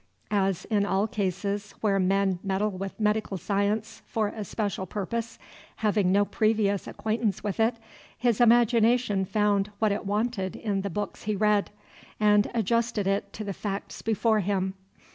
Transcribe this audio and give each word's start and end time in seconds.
As 0.31 0.65
in 0.65 0.83
all 0.83 1.05
cases 1.07 1.73
where 1.81 1.99
men 1.99 2.39
meddle 2.43 2.71
with 2.71 2.99
medical 2.99 3.37
science 3.37 4.01
for 4.07 4.29
a 4.29 4.43
special 4.43 4.87
purpose, 4.87 5.37
having 5.75 6.11
no 6.11 6.25
previous 6.25 6.87
acquaintance 6.87 7.43
with 7.43 7.59
it, 7.59 7.75
his 8.17 8.41
imagination 8.41 9.25
found 9.25 9.69
what 9.77 9.91
it 9.91 10.07
wanted 10.07 10.55
in 10.55 10.81
the 10.81 10.89
books 10.89 11.25
he 11.25 11.35
read, 11.35 11.69
and 12.19 12.49
adjusted 12.55 13.05
it 13.05 13.31
to 13.33 13.43
the 13.43 13.53
facts 13.53 14.01
before 14.01 14.39
him. 14.39 14.73